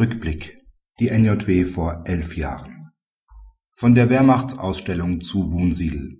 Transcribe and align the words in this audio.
Rückblick. 0.00 0.56
Die 0.98 1.10
NJW 1.10 1.66
vor 1.66 2.04
elf 2.06 2.34
Jahren. 2.34 2.88
Von 3.76 3.94
der 3.94 4.08
Wehrmachtsausstellung 4.08 5.20
zu 5.20 5.52
Wunsiedel. 5.52 6.16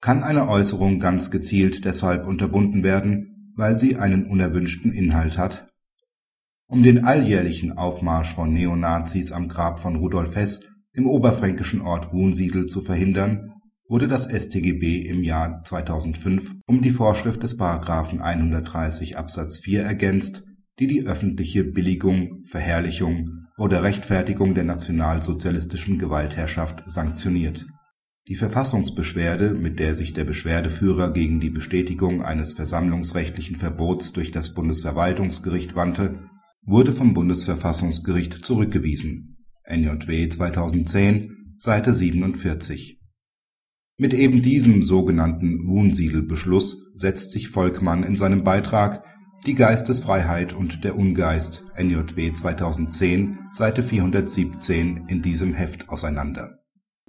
Kann 0.00 0.24
eine 0.24 0.48
Äußerung 0.48 0.98
ganz 0.98 1.30
gezielt 1.30 1.84
deshalb 1.84 2.26
unterbunden 2.26 2.82
werden, 2.82 3.52
weil 3.54 3.78
sie 3.78 3.94
einen 3.94 4.26
unerwünschten 4.26 4.90
Inhalt 4.92 5.38
hat? 5.38 5.68
Um 6.66 6.82
den 6.82 7.04
alljährlichen 7.04 7.78
Aufmarsch 7.78 8.34
von 8.34 8.52
Neonazis 8.52 9.30
am 9.30 9.46
Grab 9.46 9.78
von 9.78 9.94
Rudolf 9.94 10.34
Hess 10.34 10.64
im 10.92 11.06
oberfränkischen 11.06 11.80
Ort 11.80 12.12
Wunsiedel 12.12 12.66
zu 12.66 12.80
verhindern, 12.80 13.52
wurde 13.88 14.08
das 14.08 14.24
StGB 14.24 14.98
im 14.98 15.22
Jahr 15.22 15.62
2005 15.62 16.56
um 16.66 16.82
die 16.82 16.90
Vorschrift 16.90 17.44
des§ 17.44 17.60
130 18.18 19.16
Absatz 19.16 19.60
4 19.60 19.84
ergänzt, 19.84 20.49
die 20.80 20.86
die 20.86 21.06
öffentliche 21.06 21.62
Billigung, 21.62 22.42
Verherrlichung 22.46 23.44
oder 23.58 23.82
Rechtfertigung 23.82 24.54
der 24.54 24.64
nationalsozialistischen 24.64 25.98
Gewaltherrschaft 25.98 26.82
sanktioniert. 26.86 27.66
Die 28.28 28.34
Verfassungsbeschwerde, 28.34 29.52
mit 29.52 29.78
der 29.78 29.94
sich 29.94 30.14
der 30.14 30.24
Beschwerdeführer 30.24 31.12
gegen 31.12 31.38
die 31.38 31.50
Bestätigung 31.50 32.22
eines 32.22 32.54
versammlungsrechtlichen 32.54 33.56
Verbots 33.56 34.12
durch 34.12 34.30
das 34.30 34.54
Bundesverwaltungsgericht 34.54 35.74
wandte, 35.74 36.20
wurde 36.62 36.92
vom 36.92 37.12
Bundesverfassungsgericht 37.12 38.44
zurückgewiesen 38.44 39.36
(NJW 39.68 40.28
2010, 40.28 41.54
Seite 41.56 41.92
47). 41.92 43.00
Mit 43.98 44.14
eben 44.14 44.40
diesem 44.40 44.82
sogenannten 44.82 45.68
Wunsiedel-Beschluss 45.68 46.90
setzt 46.94 47.32
sich 47.32 47.48
Volkmann 47.48 48.02
in 48.02 48.16
seinem 48.16 48.44
Beitrag 48.44 49.04
Die 49.46 49.54
Geistesfreiheit 49.54 50.52
und 50.52 50.84
der 50.84 50.98
Ungeist 50.98 51.64
(NJW 51.74 52.30
2010, 52.30 53.38
Seite 53.50 53.82
417) 53.82 55.06
in 55.08 55.22
diesem 55.22 55.54
Heft 55.54 55.88
auseinander. 55.88 56.58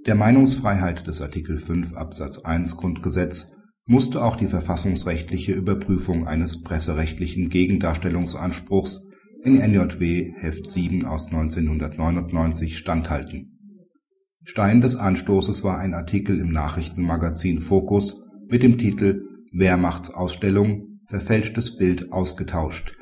Der 0.06 0.14
Meinungsfreiheit 0.14 1.06
des 1.06 1.20
Artikel 1.20 1.58
5 1.58 1.94
Absatz 1.94 2.38
1 2.38 2.78
Grundgesetz 2.78 3.52
musste 3.84 4.24
auch 4.24 4.36
die 4.36 4.48
verfassungsrechtliche 4.48 5.52
Überprüfung 5.52 6.26
eines 6.26 6.62
presserechtlichen 6.62 7.50
Gegendarstellungsanspruchs 7.50 9.10
in 9.44 9.56
NJW 9.58 10.32
Heft 10.38 10.70
7 10.70 11.04
aus 11.04 11.26
1999 11.26 12.78
standhalten. 12.78 13.58
Stein 14.42 14.80
des 14.80 14.96
Anstoßes 14.96 15.64
war 15.64 15.78
ein 15.78 15.92
Artikel 15.92 16.40
im 16.40 16.50
Nachrichtenmagazin 16.50 17.60
Focus 17.60 18.24
mit 18.48 18.62
dem 18.62 18.78
Titel 18.78 19.26
Wehrmachtsausstellung– 19.52 20.88
Verfälschtes 21.06 21.76
Bild 21.76 22.12
ausgetauscht. 22.12 22.96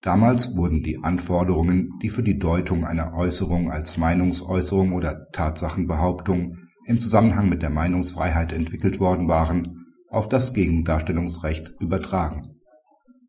Damals 0.00 0.56
wurden 0.56 0.82
die 0.82 1.02
Anforderungen, 1.02 1.90
die 2.02 2.10
für 2.10 2.22
die 2.22 2.38
Deutung 2.38 2.84
einer 2.84 3.14
Äußerung 3.14 3.70
als 3.70 3.96
Meinungsäußerung 3.96 4.92
oder 4.92 5.28
Tatsachenbehauptung 5.32 6.58
im 6.86 7.00
Zusammenhang 7.00 7.48
mit 7.48 7.62
der 7.62 7.70
Meinungsfreiheit 7.70 8.52
entwickelt 8.52 9.00
worden 9.00 9.28
waren, 9.28 9.86
auf 10.08 10.28
das 10.28 10.54
Gegendarstellungsrecht 10.54 11.74
übertragen 11.80 12.58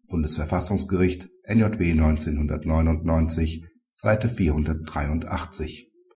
Bundesverfassungsgericht 0.09 1.29
NJW 1.45 1.91
1999, 1.91 3.65
Seite 3.93 4.27
483 4.27 5.91